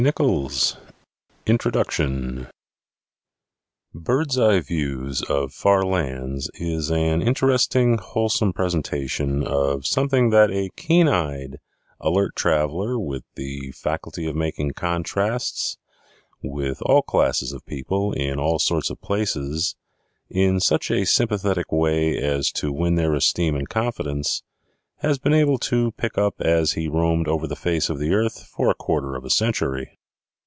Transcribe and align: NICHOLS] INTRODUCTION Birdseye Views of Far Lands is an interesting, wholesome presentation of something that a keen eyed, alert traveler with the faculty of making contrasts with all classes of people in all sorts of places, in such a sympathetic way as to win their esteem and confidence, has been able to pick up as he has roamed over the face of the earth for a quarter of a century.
NICHOLS] 0.01 0.77
INTRODUCTION 1.45 2.47
Birdseye 3.93 4.59
Views 4.59 5.21
of 5.21 5.53
Far 5.53 5.83
Lands 5.85 6.49
is 6.55 6.89
an 6.89 7.21
interesting, 7.21 7.99
wholesome 7.99 8.51
presentation 8.51 9.43
of 9.45 9.85
something 9.85 10.31
that 10.31 10.49
a 10.49 10.71
keen 10.75 11.07
eyed, 11.07 11.59
alert 11.99 12.35
traveler 12.35 12.97
with 12.97 13.25
the 13.35 13.71
faculty 13.73 14.25
of 14.25 14.35
making 14.35 14.71
contrasts 14.71 15.77
with 16.41 16.81
all 16.81 17.03
classes 17.03 17.53
of 17.53 17.63
people 17.67 18.11
in 18.13 18.39
all 18.39 18.57
sorts 18.57 18.89
of 18.89 18.99
places, 19.01 19.75
in 20.31 20.59
such 20.59 20.89
a 20.89 21.05
sympathetic 21.05 21.71
way 21.71 22.17
as 22.17 22.51
to 22.53 22.71
win 22.71 22.95
their 22.95 23.13
esteem 23.13 23.55
and 23.55 23.69
confidence, 23.69 24.41
has 24.97 25.17
been 25.17 25.33
able 25.33 25.57
to 25.57 25.89
pick 25.93 26.15
up 26.15 26.39
as 26.41 26.73
he 26.73 26.83
has 26.83 26.93
roamed 26.93 27.27
over 27.27 27.47
the 27.47 27.55
face 27.55 27.89
of 27.89 27.97
the 27.97 28.13
earth 28.13 28.43
for 28.45 28.69
a 28.69 28.75
quarter 28.75 29.15
of 29.15 29.25
a 29.25 29.31
century. 29.31 29.97